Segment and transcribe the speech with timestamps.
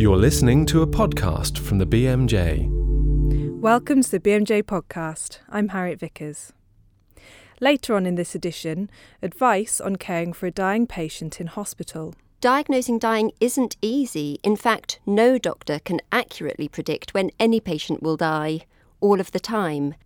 [0.00, 2.70] You're listening to a podcast from the BMJ.
[3.60, 5.40] Welcome to the BMJ podcast.
[5.50, 6.54] I'm Harriet Vickers.
[7.60, 8.90] Later on in this edition,
[9.20, 12.14] advice on caring for a dying patient in hospital.
[12.40, 14.38] Diagnosing dying isn't easy.
[14.42, 18.62] In fact, no doctor can accurately predict when any patient will die,
[19.00, 19.96] all of the time.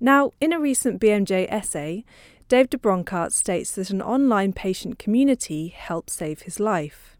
[0.00, 2.04] Now, in a recent BMJ essay,
[2.48, 7.13] Dave de Bronkart states that an online patient community helped save his life.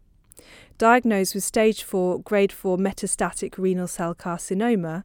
[0.77, 5.03] Diagnosed with stage 4, grade 4 metastatic renal cell carcinoma,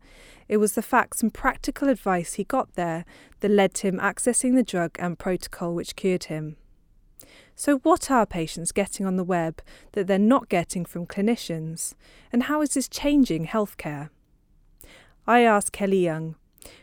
[0.49, 3.05] it was the facts and practical advice he got there
[3.39, 6.57] that led to him accessing the drug and protocol which cured him.
[7.55, 11.95] So, what are patients getting on the web that they're not getting from clinicians?
[12.33, 14.09] And how is this changing healthcare?
[15.25, 16.35] I asked Kelly Young.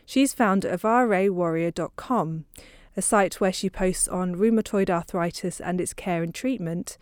[0.06, 2.44] She's founder of RAwarrior.com,
[2.96, 6.96] a site where she posts on rheumatoid arthritis and its care and treatment,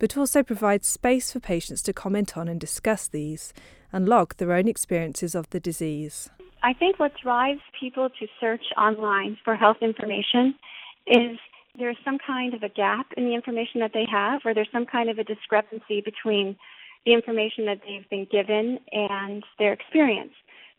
[0.00, 3.52] but also provides space for patients to comment on and discuss these
[3.92, 6.30] and log their own experiences of the disease.
[6.62, 10.54] I think what drives people to search online for health information
[11.06, 11.38] is
[11.78, 14.86] there's some kind of a gap in the information that they have, or there's some
[14.86, 16.56] kind of a discrepancy between
[17.06, 20.32] the information that they've been given and their experience.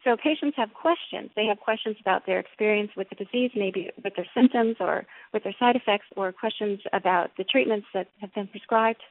[0.03, 1.29] So patients have questions.
[1.35, 5.43] They have questions about their experience with the disease, maybe with their symptoms or with
[5.43, 9.01] their side effects, or questions about the treatments that have been prescribed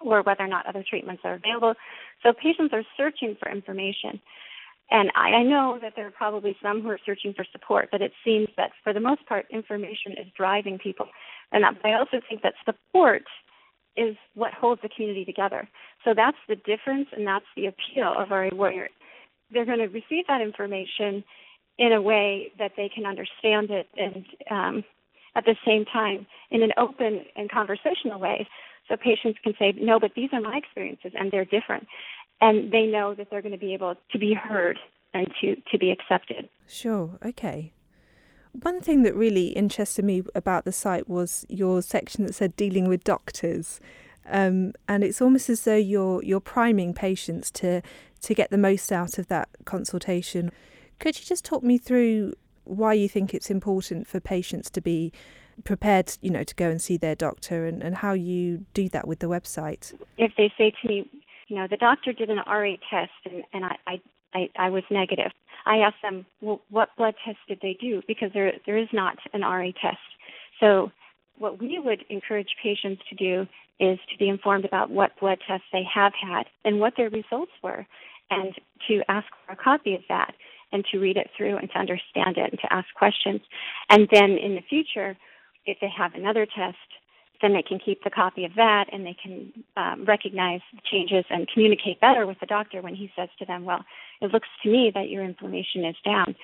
[0.00, 1.74] or whether or not other treatments are available.
[2.22, 4.20] So patients are searching for information.
[4.90, 8.02] And I, I know that there are probably some who are searching for support, but
[8.02, 11.06] it seems that for the most part, information is driving people.
[11.52, 13.22] And I also think that support
[13.96, 15.68] is what holds the community together.
[16.04, 18.88] So that's the difference, and that's the appeal of RAwarrior
[19.52, 21.24] they're going to receive that information
[21.78, 24.84] in a way that they can understand it and um,
[25.34, 28.46] at the same time in an open and conversational way.
[28.88, 31.86] So patients can say no but these are my experiences and they're different.
[32.40, 34.78] And they know that they're going to be able to be heard
[35.12, 36.48] and to, to be accepted.
[36.66, 37.18] Sure.
[37.24, 37.72] Okay.
[38.52, 42.88] One thing that really interested me about the site was your section that said dealing
[42.88, 43.80] with doctors.
[44.26, 47.82] Um, and it's almost as though you're you're priming patients to
[48.22, 50.50] to get the most out of that consultation.
[50.98, 55.12] Could you just talk me through why you think it's important for patients to be
[55.64, 59.06] prepared, you know, to go and see their doctor and, and how you do that
[59.06, 59.94] with the website?
[60.16, 61.08] If they say to me,
[61.48, 64.00] you know, the doctor did an RA test and, and I, I,
[64.34, 65.32] I, I was negative,
[65.66, 68.02] I ask them, well, what blood test did they do?
[68.06, 69.98] Because there, there is not an RA test.
[70.60, 70.92] So
[71.40, 73.46] what we would encourage patients to do
[73.80, 77.52] is to be informed about what blood tests they have had and what their results
[77.62, 77.86] were
[78.30, 78.54] and
[78.86, 80.34] to ask for a copy of that
[80.70, 83.40] and to read it through and to understand it and to ask questions.
[83.88, 85.16] And then in the future,
[85.64, 86.76] if they have another test,
[87.40, 91.48] then they can keep the copy of that and they can um, recognize changes and
[91.48, 93.82] communicate better with the doctor when he says to them, Well,
[94.20, 96.36] it looks to me that your inflammation is down.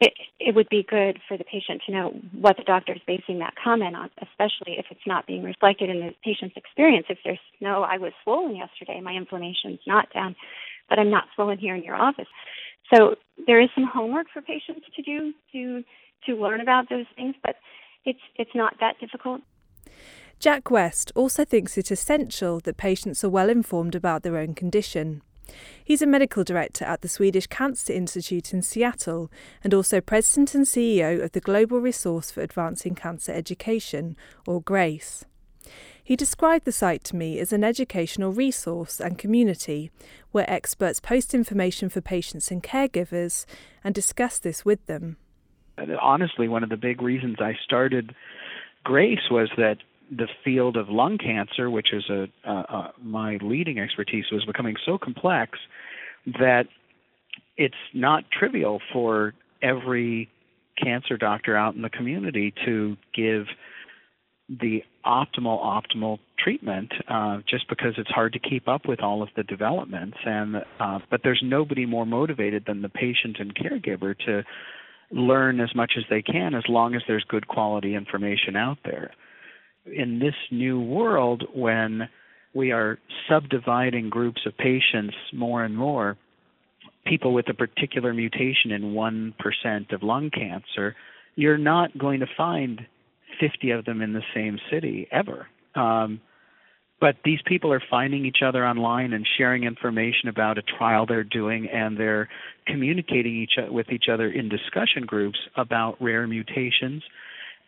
[0.00, 3.40] It, it would be good for the patient to know what the doctor is basing
[3.40, 7.06] that comment on, especially if it's not being reflected in the patient's experience.
[7.10, 10.36] If there's no, I was swollen yesterday, my inflammation's not down
[10.90, 12.26] but I'm not swollen here in your office.
[12.92, 13.14] So
[13.46, 15.84] there is some homework for patients to do to
[16.26, 17.56] to learn about those things, but
[18.04, 19.40] it's it's not that difficult.
[20.38, 25.22] Jack West also thinks it essential that patients are well informed about their own condition.
[25.84, 29.30] He's a medical director at the Swedish Cancer Institute in Seattle
[29.64, 34.16] and also president and CEO of the Global Resource for Advancing Cancer Education,
[34.46, 35.24] or GRACE.
[36.02, 39.90] He described the site to me as an educational resource and community
[40.32, 43.46] where experts post information for patients and caregivers
[43.84, 45.18] and discuss this with them.
[46.00, 48.14] Honestly, one of the big reasons I started
[48.82, 49.76] Grace was that
[50.10, 55.58] the field of lung cancer, which is a, my leading expertise, was becoming so complex
[56.38, 56.64] that
[57.56, 60.28] it's not trivial for every
[60.82, 63.44] cancer doctor out in the community to give
[64.48, 69.28] the optimal optimal treatment uh, just because it's hard to keep up with all of
[69.36, 70.16] the developments.
[70.24, 74.42] And uh, but there's nobody more motivated than the patient and caregiver to
[75.12, 79.10] learn as much as they can as long as there's good quality information out there
[79.86, 82.08] in this new world when
[82.54, 82.98] we are
[83.28, 86.16] subdividing groups of patients more and more
[87.06, 90.94] people with a particular mutation in 1% of lung cancer
[91.36, 92.86] you're not going to find
[93.40, 95.46] 50 of them in the same city ever.
[95.74, 96.20] Um,
[97.00, 101.24] but these people are finding each other online and sharing information about a trial they're
[101.24, 102.28] doing, and they're
[102.66, 107.02] communicating each with each other in discussion groups about rare mutations.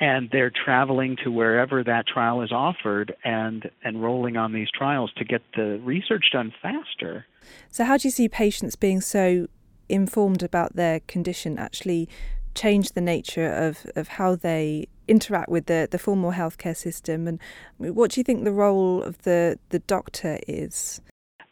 [0.03, 5.25] And they're traveling to wherever that trial is offered and enrolling on these trials to
[5.25, 7.25] get the research done faster.
[7.71, 9.47] So, how do you see patients being so
[9.89, 12.09] informed about their condition actually
[12.57, 17.29] change the nature of, of how they interact with the, the formal healthcare system?
[17.29, 17.39] And
[17.79, 21.01] what do you think the role of the, the doctor is?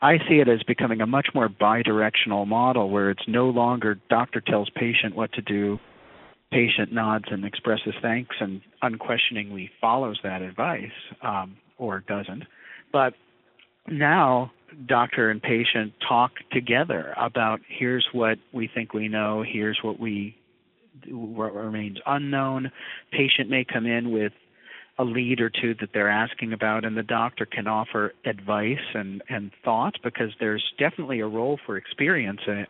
[0.03, 4.41] I see it as becoming a much more bidirectional model where it's no longer doctor
[4.41, 5.79] tells patient what to do,
[6.51, 10.91] patient nods and expresses thanks and unquestioningly follows that advice
[11.23, 12.45] um, or doesn't.
[12.93, 13.15] But
[13.89, 14.53] now,
[14.87, 20.37] doctor and patient talk together about here's what we think we know, here's what we
[21.09, 22.71] what remains unknown.
[23.13, 24.33] Patient may come in with
[24.99, 29.23] a lead or two that they're asking about, and the doctor can offer advice and,
[29.31, 32.69] and thoughts because there's definitely a role for experience in it.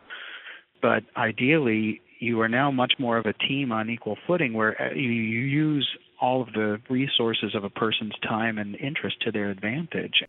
[0.81, 4.93] But ideally, you are now much more of a team on equal footing where uh,
[4.93, 5.89] you, you use
[6.21, 10.23] all of the resources of a person's time and interest to their advantage.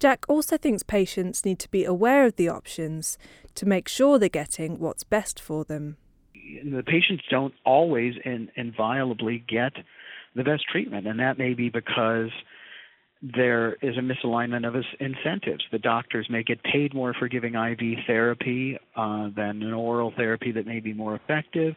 [0.00, 3.16] Jack also thinks patients need to be aware of the options
[3.54, 5.96] to make sure they're getting what's best for them.
[6.34, 9.72] The patients don't always and inviolably get
[10.34, 12.30] the best treatment, and that may be because
[13.22, 15.64] there is a misalignment of incentives.
[15.72, 20.52] The doctors may get paid more for giving IV therapy uh, than an oral therapy
[20.52, 21.74] that may be more effective.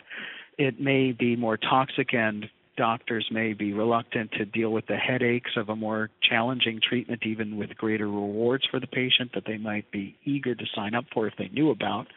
[0.57, 5.51] It may be more toxic, and doctors may be reluctant to deal with the headaches
[5.55, 9.89] of a more challenging treatment, even with greater rewards for the patient that they might
[9.91, 12.07] be eager to sign up for if they knew about.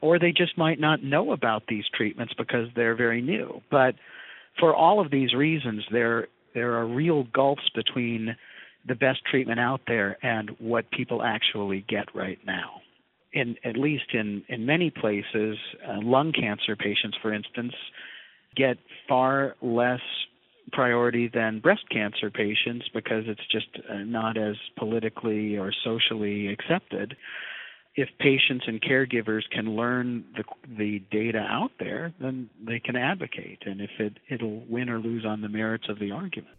[0.00, 3.60] Or they just might not know about these treatments because they're very new.
[3.70, 3.96] But
[4.58, 8.34] for all of these reasons, there there are real gulfs between
[8.88, 12.80] the best treatment out there and what people actually get right now.
[13.32, 17.74] In at least in in many places, uh, lung cancer patients, for instance,
[18.56, 20.00] get far less
[20.72, 27.16] priority than breast cancer patients because it's just uh, not as politically or socially accepted
[27.96, 30.44] if patients and caregivers can learn the
[30.76, 35.24] the data out there, then they can advocate, and if it it'll win or lose
[35.24, 36.54] on the merits of the argument.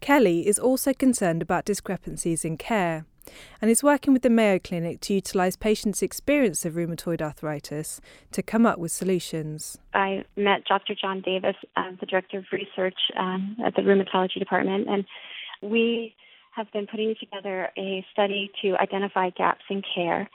[0.00, 3.04] Kelly is also concerned about discrepancies in care
[3.60, 8.00] and is working with the Mayo Clinic to utilise patients' experience of rheumatoid arthritis
[8.32, 9.76] to come up with solutions.
[9.92, 10.94] I met Dr.
[10.94, 15.04] John Davis, um, the Director of Research um, at the Rheumatology Department, and
[15.60, 16.14] we
[16.56, 20.28] have been putting together a study to identify gaps in care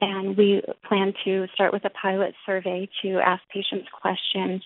[0.00, 4.62] and we plan to start with a pilot survey to ask patients questions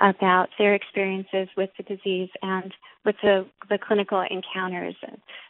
[0.00, 2.74] about their experiences with the disease and
[3.04, 4.96] with the, the clinical encounters.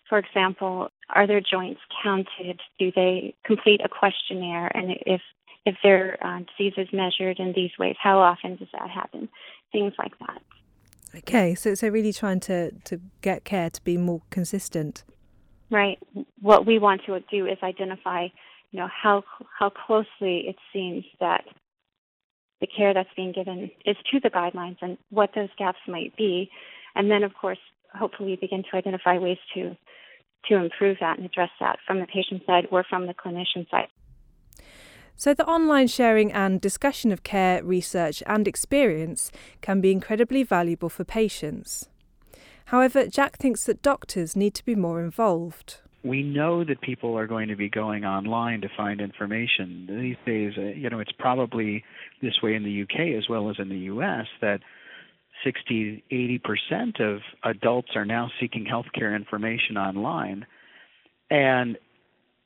[0.08, 2.60] For example, are their joints counted?
[2.78, 4.70] Do they complete a questionnaire?
[4.74, 5.20] And if
[5.66, 9.30] if their uh, disease is measured in these ways, how often does that happen?
[9.72, 10.42] Things like that.
[11.16, 15.04] Okay, so so really trying to to get care to be more consistent.
[15.70, 15.98] Right.
[16.40, 18.28] What we want to do is identify
[18.74, 19.22] you know how
[19.56, 21.44] how closely it seems that
[22.60, 26.50] the care that's being given is to the guidelines and what those gaps might be,
[26.96, 27.58] and then of course
[27.94, 29.76] hopefully begin to identify ways to
[30.48, 33.86] to improve that and address that from the patient side or from the clinician side.
[35.14, 39.30] So, the online sharing and discussion of care, research, and experience
[39.60, 41.88] can be incredibly valuable for patients.
[42.66, 47.26] However, Jack thinks that doctors need to be more involved we know that people are
[47.26, 50.52] going to be going online to find information these days.
[50.56, 51.82] Uh, you know, it's probably
[52.20, 54.60] this way in the UK as well as in the US that
[55.42, 60.46] 60, 80 percent of adults are now seeking healthcare information online,
[61.30, 61.76] and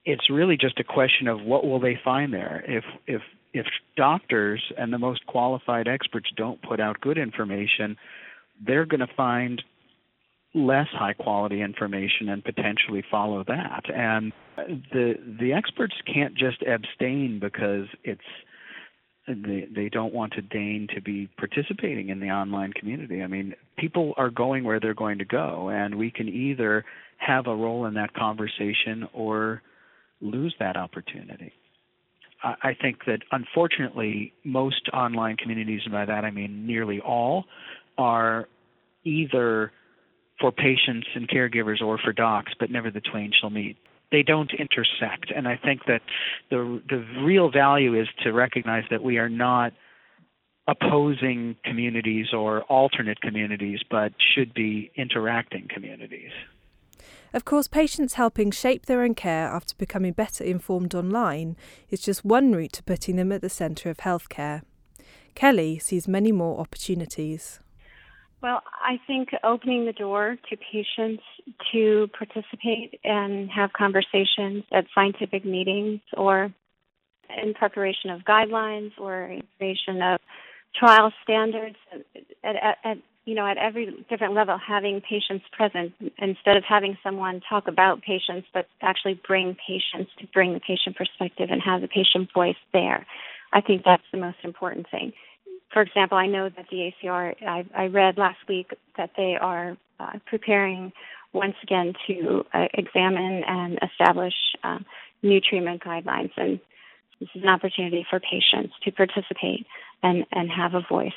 [0.04, 2.64] it's really just a question of what will they find there.
[2.66, 3.66] If if if
[3.96, 7.96] doctors and the most qualified experts don't put out good information,
[8.64, 9.62] they're going to find
[10.54, 13.82] less high quality information and potentially follow that.
[13.94, 18.20] And the the experts can't just abstain because it's
[19.26, 23.22] they they don't want to deign to be participating in the online community.
[23.22, 26.84] I mean, people are going where they're going to go, and we can either
[27.18, 29.62] have a role in that conversation or
[30.20, 31.52] lose that opportunity.
[32.42, 37.44] I, I think that unfortunately, most online communities, and by that I mean nearly all,
[37.98, 38.48] are
[39.04, 39.72] either
[40.40, 43.76] for patients and caregivers or for docs, but never the twain shall meet.
[44.10, 46.00] They don't intersect, and I think that
[46.50, 49.72] the the real value is to recognize that we are not
[50.66, 56.30] opposing communities or alternate communities, but should be interacting communities.
[57.34, 61.56] Of course, patients helping shape their own care after becoming better informed online
[61.90, 64.62] is just one route to putting them at the centre of healthcare.
[65.34, 67.60] Kelly sees many more opportunities.
[68.40, 71.22] Well, I think opening the door to patients
[71.72, 76.52] to participate and have conversations at scientific meetings or
[77.42, 80.20] in preparation of guidelines or in creation of
[80.74, 81.76] trial standards
[82.44, 86.96] at, at, at you know at every different level having patients present instead of having
[87.02, 91.80] someone talk about patients but actually bring patients to bring the patient perspective and have
[91.80, 93.04] the patient voice there.
[93.52, 95.12] I think that's the most important thing
[95.72, 99.76] for example, I know that the ACR, I, I read last week that they are
[100.00, 100.92] uh, preparing
[101.32, 104.34] once again to uh, examine and establish
[104.64, 104.86] um,
[105.22, 106.30] new treatment guidelines.
[106.36, 106.60] And
[107.20, 109.66] this is an opportunity for patients to participate
[110.02, 111.12] and, and have a voice.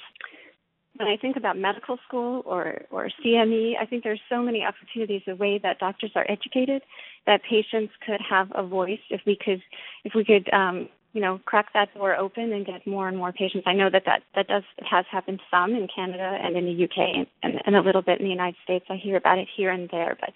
[0.97, 5.21] When I think about medical school or, or CME, I think there's so many opportunities,
[5.25, 6.81] the way that doctors are educated,
[7.25, 9.61] that patients could have a voice if we could,
[10.03, 13.33] if we could um, you know, crack that door open and get more and more
[13.33, 13.63] patients.
[13.67, 17.27] I know that that, that does has happened some in Canada and in the UK
[17.43, 18.85] and, and a little bit in the United States.
[18.89, 20.31] I hear about it here and there, but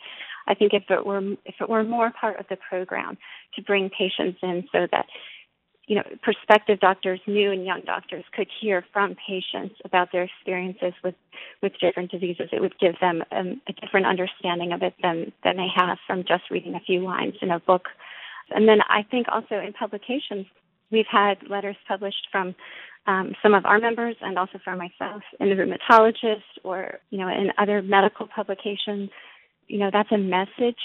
[0.47, 3.17] I think if it were if it were more part of the program
[3.55, 5.05] to bring patients in so that
[5.87, 10.93] you know prospective doctors, new and young doctors could hear from patients about their experiences
[11.05, 11.15] with
[11.61, 15.55] with different diseases, it would give them um, a different understanding of it than than
[15.55, 17.87] they have from just reading a few lines in a book.
[18.51, 20.45] And then I think also in publications,
[20.91, 22.55] We've had letters published from
[23.07, 27.27] um, some of our members and also from myself in the rheumatologist or, you know,
[27.27, 29.09] in other medical publications.
[29.67, 30.79] You know, that's a message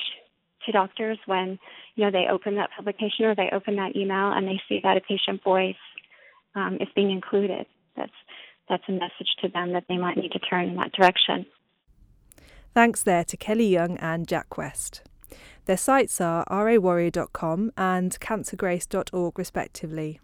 [0.67, 1.59] to doctors when,
[1.95, 4.97] you know, they open that publication or they open that email and they see that
[4.97, 5.75] a patient voice
[6.55, 7.67] um, is being included.
[7.97, 8.13] That's
[8.69, 11.45] that's a message to them that they might need to turn in that direction.
[12.73, 15.03] Thanks there to Kelly Young and Jack West.
[15.71, 20.19] Their sites are rawarrior.com and cancergrace.org, respectively.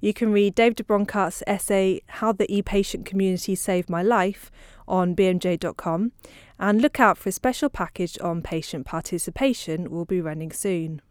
[0.00, 4.52] You can read Dave de Bronkart's essay, How the E-Patient Community Saved My Life,
[4.86, 6.12] on bmj.com,
[6.60, 11.02] and look out for a special package on patient participation we'll be running soon.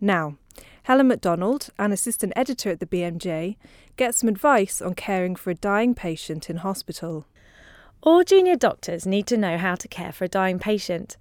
[0.00, 0.36] Now,
[0.84, 3.56] Helen MacDonald, an assistant editor at the BMJ,
[3.96, 7.26] gets some advice on caring for a dying patient in hospital.
[8.02, 11.16] All junior doctors need to know how to care for a dying patient.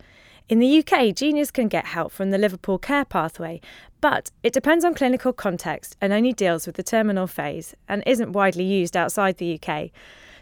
[0.48, 3.62] In the UK, juniors can get help from the Liverpool Care Pathway,
[4.00, 8.34] but it depends on clinical context and only deals with the terminal phase and isn't
[8.34, 9.90] widely used outside the UK.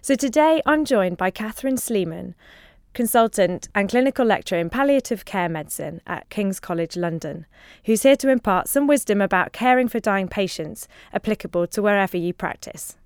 [0.01, 2.35] So today I'm joined by Katherine Sleeman,
[2.93, 7.45] consultant and clinical lecturer in palliative care medicine at King's College London,
[7.85, 12.33] who's here to impart some wisdom about caring for dying patients applicable to wherever you
[12.33, 12.97] practice.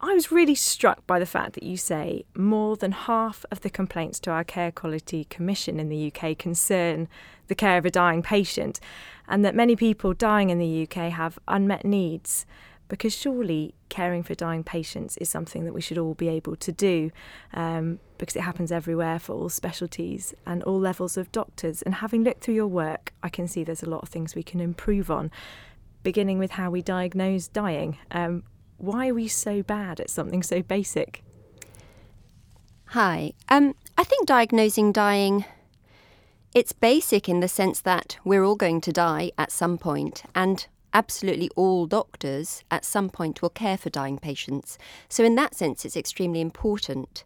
[0.00, 3.70] I was really struck by the fact that you say more than half of the
[3.70, 7.08] complaints to our Care Quality Commission in the UK concern
[7.48, 8.78] the care of a dying patient,
[9.26, 12.46] and that many people dying in the UK have unmet needs.
[12.86, 16.72] Because surely caring for dying patients is something that we should all be able to
[16.72, 17.10] do,
[17.52, 21.82] um, because it happens everywhere for all specialties and all levels of doctors.
[21.82, 24.42] And having looked through your work, I can see there's a lot of things we
[24.42, 25.30] can improve on,
[26.02, 27.98] beginning with how we diagnose dying.
[28.10, 28.44] Um,
[28.78, 31.22] why are we so bad at something so basic?
[32.86, 33.32] Hi.
[33.48, 35.44] Um, I think diagnosing dying
[36.54, 40.66] it's basic in the sense that we're all going to die at some point and
[40.94, 44.78] absolutely all doctors at some point will care for dying patients.
[45.08, 47.24] So in that sense it's extremely important.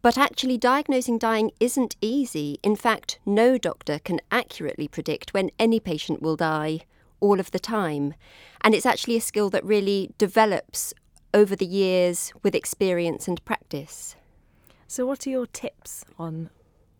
[0.00, 2.58] But actually diagnosing dying isn't easy.
[2.62, 6.80] In fact, no doctor can accurately predict when any patient will die
[7.20, 8.14] all of the time.
[8.62, 10.92] And it's actually a skill that really develops
[11.32, 14.16] over the years with experience and practice.
[14.86, 16.50] So, what are your tips on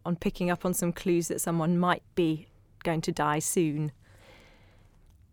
[0.06, 2.46] on picking up on some clues that someone might be
[2.84, 3.92] going to die soon?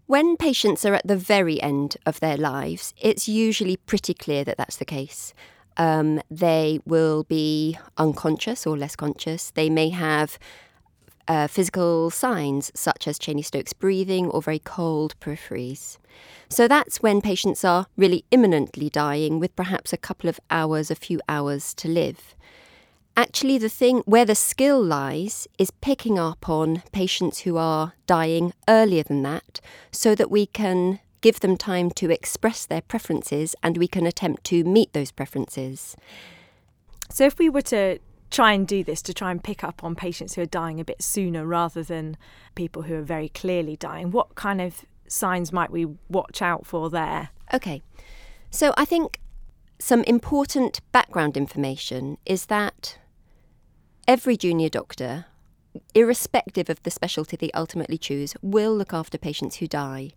[0.07, 4.57] When patients are at the very end of their lives, it's usually pretty clear that
[4.57, 5.33] that's the case.
[5.75, 9.51] Um, they will be unconscious or less conscious.
[9.51, 10.39] They may have
[11.27, 15.97] uh, physical signs such as Cheyne Stokes breathing or very cold peripheries.
[16.49, 20.95] So that's when patients are really imminently dying with perhaps a couple of hours, a
[20.95, 22.35] few hours to live.
[23.15, 28.53] Actually, the thing where the skill lies is picking up on patients who are dying
[28.69, 29.59] earlier than that
[29.91, 34.43] so that we can give them time to express their preferences and we can attempt
[34.43, 35.95] to meet those preferences.
[37.09, 37.97] So, if we were to
[38.29, 40.85] try and do this to try and pick up on patients who are dying a
[40.85, 42.17] bit sooner rather than
[42.55, 44.11] people who are very clearly dying?
[44.11, 47.29] What kind of signs might we watch out for there?
[47.53, 47.81] Okay.
[48.49, 49.19] So I think
[49.79, 52.97] some important background information is that
[54.07, 55.25] every junior doctor,
[55.93, 60.11] irrespective of the specialty they ultimately choose, will look after patients who die.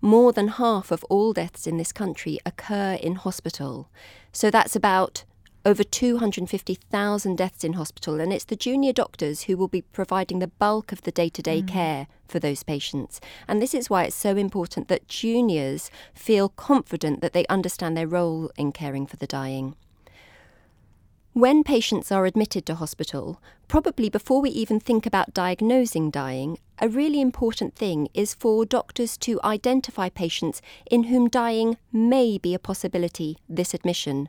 [0.00, 3.88] More than half of all deaths in this country occur in hospital.
[4.32, 5.24] So that's about
[5.68, 10.48] over 250,000 deaths in hospital, and it's the junior doctors who will be providing the
[10.48, 13.20] bulk of the day to day care for those patients.
[13.46, 18.06] And this is why it's so important that juniors feel confident that they understand their
[18.06, 19.76] role in caring for the dying.
[21.34, 26.88] When patients are admitted to hospital, probably before we even think about diagnosing dying, a
[26.88, 32.58] really important thing is for doctors to identify patients in whom dying may be a
[32.58, 34.28] possibility this admission.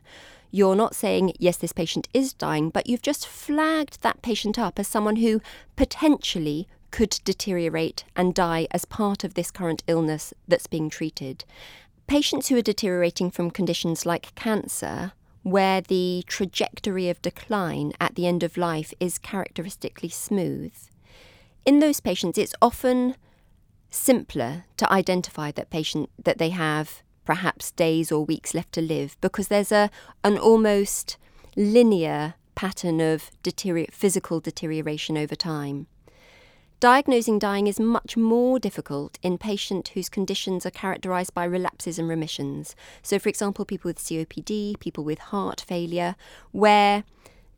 [0.50, 4.78] You're not saying, yes, this patient is dying, but you've just flagged that patient up
[4.78, 5.40] as someone who
[5.76, 11.44] potentially could deteriorate and die as part of this current illness that's being treated.
[12.08, 18.26] Patients who are deteriorating from conditions like cancer where the trajectory of decline at the
[18.26, 20.72] end of life is characteristically smooth.
[21.64, 23.16] In those patients, it's often
[23.90, 29.16] simpler to identify that patient that they have perhaps days or weeks left to live
[29.20, 29.90] because there's a
[30.24, 31.16] an almost
[31.56, 35.86] linear pattern of deterior- physical deterioration over time.
[36.80, 42.08] Diagnosing dying is much more difficult in patients whose conditions are characterized by relapses and
[42.08, 42.74] remissions.
[43.02, 46.16] So, for example, people with COPD, people with heart failure,
[46.52, 47.04] where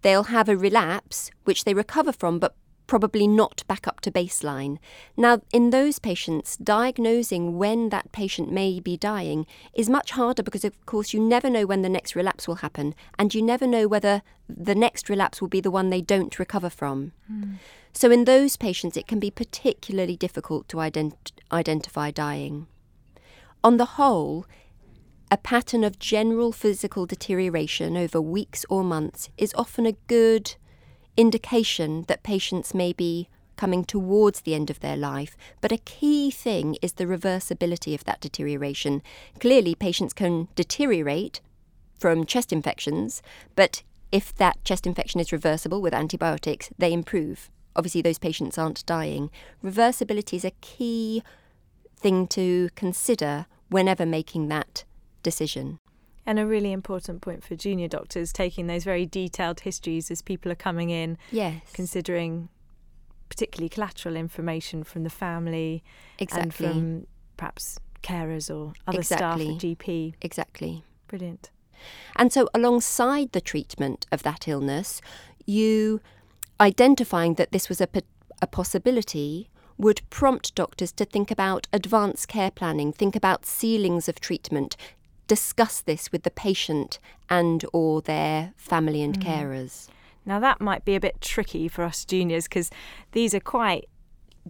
[0.02, 2.56] they'll have a relapse which they recover from but
[2.92, 4.76] probably not back up to baseline.
[5.16, 10.62] Now, in those patients, diagnosing when that patient may be dying is much harder because,
[10.62, 13.88] of course, you never know when the next relapse will happen, and you never know
[13.88, 17.12] whether the next relapse will be the one they don't recover from.
[17.32, 17.54] Mm.
[17.94, 22.66] So, in those patients, it can be particularly difficult to ident- identify dying.
[23.64, 24.44] On the whole,
[25.30, 30.56] a pattern of general physical deterioration over weeks or months is often a good
[31.16, 36.30] indication that patients may be coming towards the end of their life, but a key
[36.30, 39.02] thing is the reversibility of that deterioration.
[39.38, 41.40] Clearly, patients can deteriorate
[41.98, 43.22] from chest infections,
[43.54, 48.84] but if that chest infection is reversible with antibiotics, they improve obviously those patients aren't
[48.86, 49.30] dying.
[49.62, 51.22] Reversibility is a key
[51.96, 54.84] thing to consider whenever making that
[55.22, 55.78] decision.
[56.24, 60.52] And a really important point for junior doctors taking those very detailed histories as people
[60.52, 61.18] are coming in.
[61.32, 61.60] Yes.
[61.72, 62.48] Considering
[63.28, 65.82] particularly collateral information from the family
[66.18, 66.66] exactly.
[66.66, 67.06] and from
[67.36, 69.58] perhaps carers or other exactly.
[69.58, 70.14] staff, GP.
[70.20, 70.84] Exactly.
[71.08, 71.50] Brilliant.
[72.14, 75.00] And so, alongside the treatment of that illness,
[75.46, 76.00] you
[76.60, 77.88] identifying that this was a,
[78.40, 84.20] a possibility would prompt doctors to think about advanced care planning, think about ceilings of
[84.20, 84.76] treatment,
[85.32, 86.98] discuss this with the patient
[87.30, 89.24] and or their family and mm.
[89.24, 89.88] carers.
[90.26, 92.70] Now that might be a bit tricky for us juniors because
[93.12, 93.88] these are quite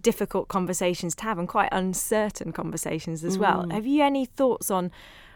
[0.01, 3.41] difficult conversations to have and quite uncertain conversations as mm.
[3.43, 3.69] well.
[3.69, 4.91] Have you any thoughts on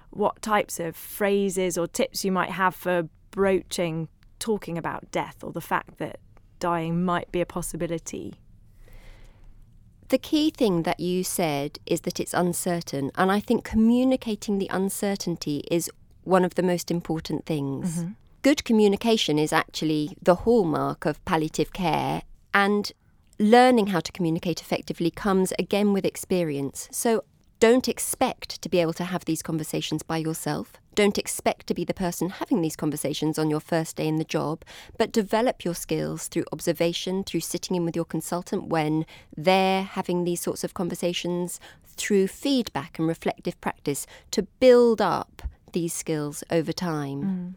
[0.09, 5.53] what types of phrases or tips you might have for broaching talking about death or
[5.53, 6.19] the fact that
[6.59, 8.33] dying might be a possibility?
[10.09, 14.69] The key thing that you said is that it's uncertain, and I think communicating the
[14.71, 15.91] uncertainty is
[16.23, 17.99] one of the most important things.
[17.99, 18.11] Mm-hmm.
[18.41, 22.21] Good communication is actually the hallmark of palliative care,
[22.53, 22.91] and
[23.37, 26.87] learning how to communicate effectively comes again with experience.
[26.91, 27.25] So
[27.59, 30.73] don't expect to be able to have these conversations by yourself.
[30.93, 34.23] Don't expect to be the person having these conversations on your first day in the
[34.23, 34.63] job,
[34.97, 40.23] but develop your skills through observation, through sitting in with your consultant when they're having
[40.23, 45.41] these sorts of conversations, through feedback and reflective practice to build up
[45.73, 47.23] these skills over time.
[47.23, 47.53] Mm.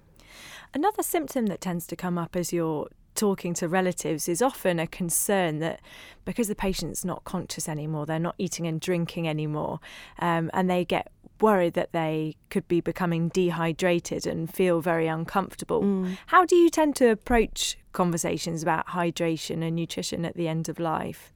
[0.72, 4.86] Another symptom that tends to come up as you're talking to relatives is often a
[4.86, 5.80] concern that
[6.24, 9.80] because the patient's not conscious anymore, they're not eating and drinking anymore,
[10.18, 15.82] um, and they get worried that they could be becoming dehydrated and feel very uncomfortable.
[15.82, 16.18] Mm.
[16.26, 20.78] How do you tend to approach conversations about hydration and nutrition at the end of
[20.78, 21.32] life?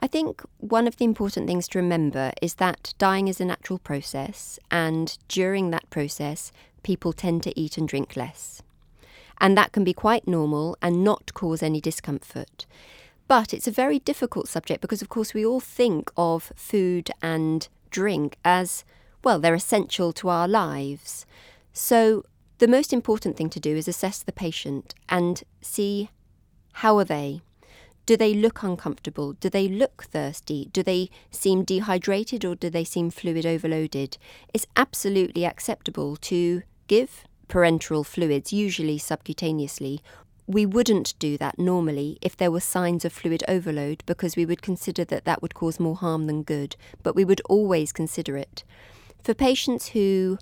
[0.00, 3.80] I think one of the important things to remember is that dying is a natural
[3.80, 6.52] process, and during that process,
[6.84, 8.62] people tend to eat and drink less
[9.40, 12.66] and that can be quite normal and not cause any discomfort.
[13.26, 17.68] But it's a very difficult subject because, of course, we all think of food and
[17.90, 18.84] drink as,
[19.22, 21.26] well, they're essential to our lives.
[21.72, 22.24] So,
[22.58, 26.10] the most important thing to do is assess the patient and see
[26.72, 27.42] how are they?
[28.06, 29.34] Do they look uncomfortable?
[29.34, 30.70] Do they look thirsty?
[30.72, 34.16] Do they seem dehydrated or do they seem fluid overloaded?
[34.54, 40.00] It's absolutely acceptable to give parenteral fluids, usually subcutaneously.
[40.46, 44.62] We wouldn't do that normally if there were signs of fluid overload because we would
[44.62, 48.64] consider that that would cause more harm than good, but we would always consider it.
[49.22, 50.38] For patients who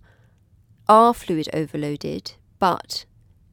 [0.89, 3.05] are fluid overloaded but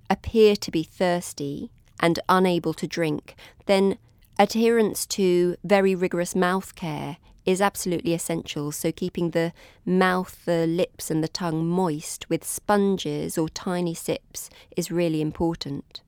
[0.09, 3.35] appear to be thirsty and unable to drink,
[3.65, 3.97] then
[4.37, 8.71] adherence to very rigorous mouth care is absolutely essential.
[8.71, 9.53] So, keeping the
[9.85, 16.01] mouth, the lips, and the tongue moist with sponges or tiny sips is really important.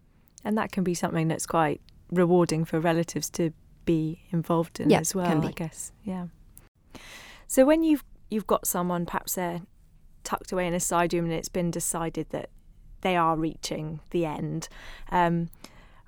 [0.43, 3.51] And that can be something that's quite rewarding for relatives to
[3.85, 5.47] be involved in Yeah, as well, can be.
[5.47, 5.91] I guess.
[6.03, 6.27] Yeah.
[7.47, 9.61] So when you've you've got someone perhaps they're
[10.23, 12.49] tucked away in a side room and it's been decided that
[13.01, 14.67] they are reaching the end,
[15.11, 15.49] um,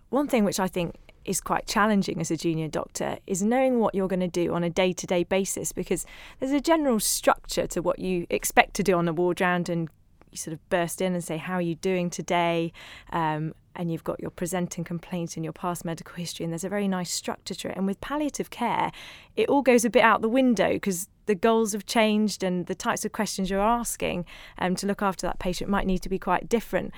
[0.09, 0.95] one thing which I think
[1.27, 4.63] is quite challenging as a junior doctor is knowing what you're going to do on
[4.63, 6.05] a day to day basis because
[6.39, 9.89] there's a general structure to what you expect to do on a ward round and
[10.31, 12.71] you sort of burst in and say, How are you doing today?
[13.11, 16.69] Um, and you've got your presenting complaint and your past medical history, and there's a
[16.69, 17.77] very nice structure to it.
[17.77, 18.91] And with palliative care,
[19.35, 22.73] it all goes a bit out the window because the goals have changed and the
[22.73, 24.25] types of questions you're asking
[24.57, 26.91] um, to look after that patient might need to be quite different.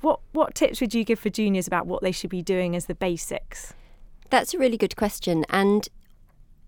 [0.00, 2.86] What what tips would you give for juniors about what they should be doing as
[2.86, 3.74] the basics?
[4.30, 5.44] That's a really good question.
[5.48, 5.88] And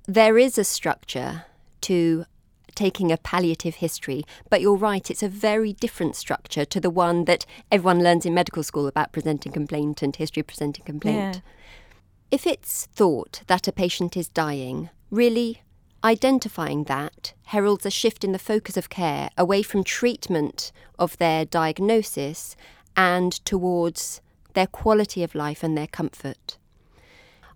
[0.07, 1.45] there is a structure
[1.83, 2.27] to
[2.75, 7.25] taking a palliative history, but you're right, it's a very different structure to the one
[7.25, 11.17] that everyone learns in medical school about presenting complaint and history of presenting complaint.
[11.37, 11.41] Yeah.
[12.31, 15.63] If it's thought that a patient is dying, really
[16.05, 21.45] identifying that heralds a shift in the focus of care away from treatment of their
[21.45, 22.55] diagnosis
[22.97, 24.21] and towards
[24.55, 26.57] their quality of life and their comfort.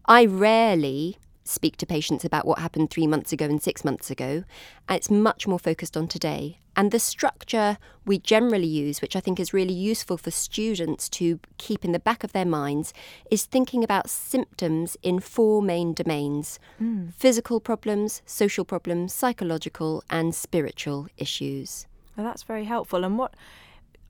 [0.07, 4.45] I rarely speak to patients about what happened three months ago and six months ago,
[4.89, 6.59] and it's much more focused on today.
[6.77, 7.77] And the structure
[8.07, 11.99] we generally use, which I think is really useful for students to keep in the
[11.99, 12.95] back of their minds,
[13.31, 17.09] is thinking about symptoms in four main domains hmm.
[17.09, 21.87] physical problems, social problems, psychological, and spiritual issues.
[22.17, 23.05] Well, that's very helpful.
[23.05, 23.35] And what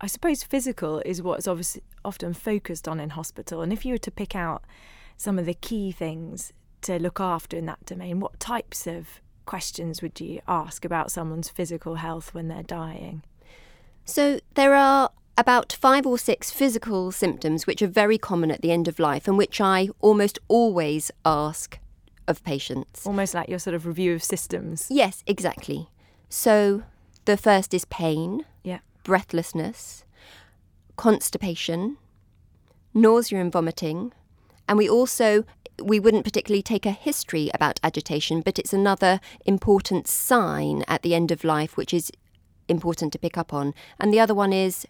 [0.01, 3.61] I suppose physical is what's obviously often focused on in hospital.
[3.61, 4.65] And if you were to pick out
[5.17, 10.01] some of the key things to look after in that domain, what types of questions
[10.01, 13.23] would you ask about someone's physical health when they're dying?
[14.05, 18.73] So there are about five or six physical symptoms which are very common at the
[18.73, 21.79] end of life and which I almost always ask
[22.27, 23.07] of patients.
[23.07, 24.87] Almost like your sort of review of systems.
[24.91, 25.89] Yes, exactly.
[26.29, 26.85] So
[27.25, 28.79] the first is pain, Yeah.
[29.03, 30.05] Breathlessness,
[30.97, 31.97] constipation,
[32.95, 34.13] nausea and vomiting,
[34.69, 35.45] and we also
[35.83, 41.15] we wouldn't particularly take a history about agitation, but it's another important sign at the
[41.15, 42.13] end of life which is
[42.69, 43.75] important to pick up on.
[43.99, 44.87] And the other one is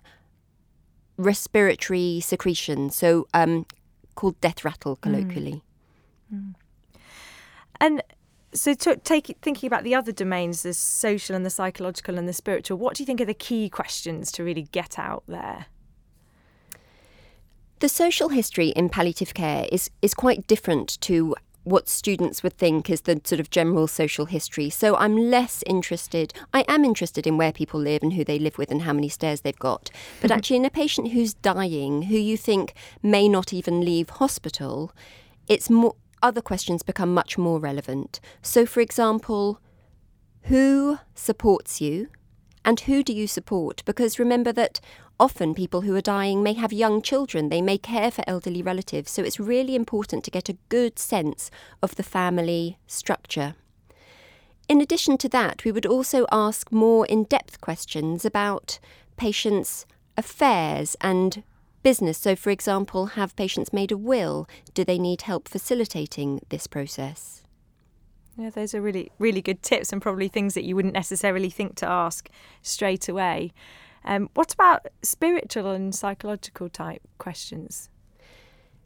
[1.17, 3.67] respiratory secretion, so um,
[4.15, 5.63] called death rattle colloquially.
[7.81, 8.03] And
[8.53, 12.33] so, to take thinking about the other domains, the social and the psychological and the
[12.33, 15.67] spiritual, what do you think are the key questions to really get out there?
[17.79, 22.91] The social history in palliative care is, is quite different to what students would think
[22.91, 24.71] is the sort of general social history.
[24.71, 28.59] So I'm less interested, I am interested in where people live and who they live
[28.59, 29.91] with and how many stairs they've got.
[30.21, 30.39] But mm-hmm.
[30.39, 34.93] actually, in a patient who's dying, who you think may not even leave hospital,
[35.49, 38.21] it's more, other questions become much more relevant.
[38.43, 39.61] So, for example,
[40.43, 42.09] who supports you
[42.65, 43.83] and who do you support?
[43.85, 44.81] Because remember that
[45.19, 49.11] often people who are dying may have young children, they may care for elderly relatives,
[49.11, 51.51] so it's really important to get a good sense
[51.83, 53.55] of the family structure.
[54.69, 58.79] In addition to that, we would also ask more in depth questions about
[59.17, 59.85] patients'
[60.17, 61.43] affairs and
[61.83, 62.19] business.
[62.19, 64.47] So, for example, have patients made a will?
[64.75, 67.43] Do they need help facilitating this process?
[68.37, 71.77] Yeah, those are really, really good tips and probably things that you wouldn't necessarily think
[71.77, 72.31] to ask
[72.63, 73.53] straight away.
[74.05, 77.91] Um, what about spiritual and psychological type questions?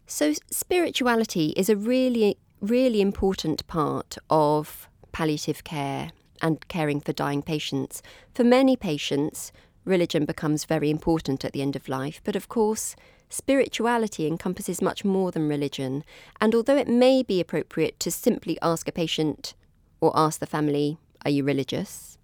[0.07, 6.11] So, spirituality is a really, really important part of palliative care
[6.43, 8.03] and caring for dying patients.
[8.35, 9.53] For many patients,
[9.85, 12.97] religion becomes very important at the end of life, but of course,
[13.29, 16.05] spirituality encompasses much more than religion.
[16.41, 19.55] And although it may be appropriate to simply ask a patient
[20.01, 22.15] or ask the family, Are you religious?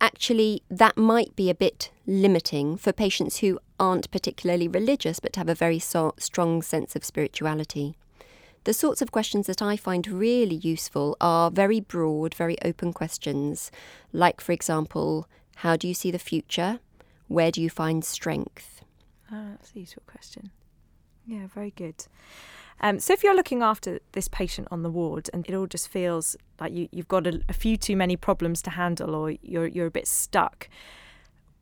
[0.00, 5.48] actually that might be a bit limiting for patients who aren't particularly religious but have
[5.48, 7.96] a very so- strong sense of spirituality.
[8.64, 13.70] The sorts of questions that I find really useful are very broad, very open questions,
[14.12, 16.80] like, for example, how do you see the future?
[17.28, 18.82] Where do you find strength?
[19.30, 20.50] Ah, that's a useful question.
[21.26, 22.06] Yeah, very good.
[22.80, 25.88] Um, so, if you're looking after this patient on the ward and it all just
[25.88, 29.66] feels like you, you've got a, a few too many problems to handle or you're,
[29.66, 30.68] you're a bit stuck,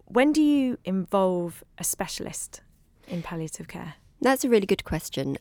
[0.06, 2.62] when do you involve a specialist
[3.06, 3.94] in palliative care?
[4.20, 5.38] That's a really good question.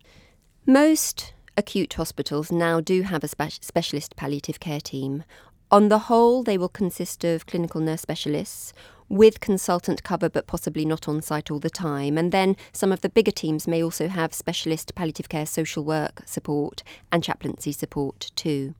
[0.65, 5.23] Most acute hospitals now do have a spe- specialist palliative care team.
[5.71, 8.73] On the whole, they will consist of clinical nurse specialists
[9.07, 12.17] with consultant cover, but possibly not on site all the time.
[12.17, 16.23] And then some of the bigger teams may also have specialist palliative care social work
[16.25, 18.75] support and chaplaincy support too.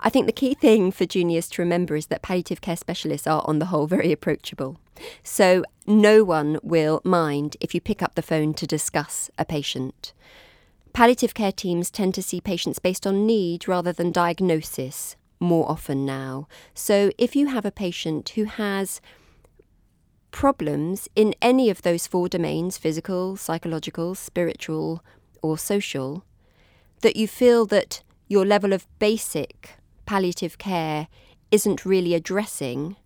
[0.00, 3.42] I think the key thing for juniors to remember is that palliative care specialists are,
[3.46, 4.78] on the whole, very approachable.
[5.22, 10.14] So no one will mind if you pick up the phone to discuss a patient.
[10.94, 16.04] Palliative care teams tend to see patients based on need rather than diagnosis more often
[16.06, 16.48] now.
[16.74, 19.00] So if you have a patient who has
[20.30, 25.02] problems in any of those four domains physical, psychological, spiritual,
[25.42, 26.24] or social
[27.02, 31.08] that you feel that your level of basic palliative care
[31.50, 32.96] isn't really addressing,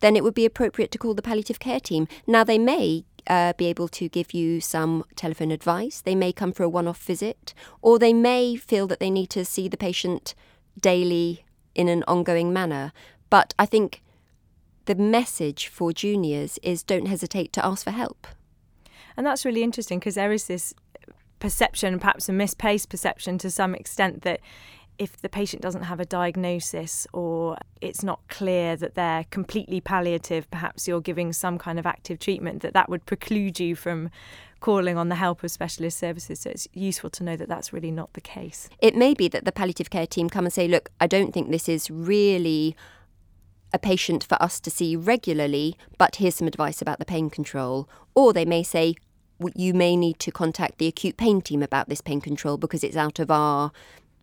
[0.00, 2.08] then it would be appropriate to call the palliative care team.
[2.26, 6.52] Now, they may uh, be able to give you some telephone advice, they may come
[6.52, 9.76] for a one off visit, or they may feel that they need to see the
[9.76, 10.34] patient
[10.80, 12.92] daily in an ongoing manner.
[13.28, 14.02] But I think
[14.86, 18.26] the message for juniors is don't hesitate to ask for help.
[19.16, 20.74] And that's really interesting because there is this
[21.38, 24.40] perception, perhaps a misplaced perception to some extent, that
[24.98, 30.50] if the patient doesn't have a diagnosis or it's not clear that they're completely palliative,
[30.50, 34.10] perhaps you're giving some kind of active treatment, that that would preclude you from
[34.60, 36.40] calling on the help of specialist services.
[36.40, 38.68] So it's useful to know that that's really not the case.
[38.78, 41.50] It may be that the palliative care team come and say, look, I don't think
[41.50, 42.76] this is really
[43.72, 47.88] a patient for us to see regularly, but here's some advice about the pain control.
[48.14, 48.96] Or they may say,
[49.54, 52.96] you may need to contact the acute pain team about this pain control because it's
[52.96, 53.72] out of our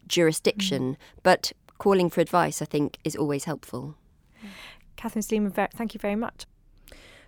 [0.07, 0.93] jurisdiction.
[0.93, 0.97] Mm.
[1.23, 3.95] But calling for advice, I think, is always helpful.
[4.95, 6.45] Katherine Sleeman, thank you very much.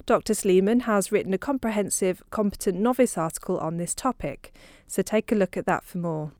[0.09, 0.33] Dr.
[0.33, 4.51] Sleeman has written a comprehensive Competent Novice article on this topic,
[4.87, 6.31] so take a look at that for more.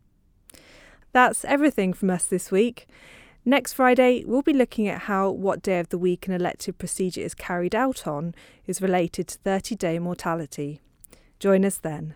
[1.11, 2.87] That's everything from us this week.
[3.45, 7.21] Next Friday, we'll be looking at how what day of the week an elective procedure
[7.21, 8.33] is carried out on
[8.65, 10.81] is related to 30 day mortality.
[11.37, 12.15] Join us then.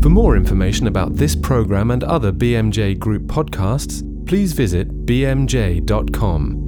[0.00, 6.67] For more information about this programme and other BMJ Group podcasts, please visit bmj.com.